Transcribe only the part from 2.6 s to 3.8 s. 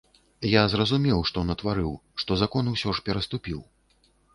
усё ж пераступіў.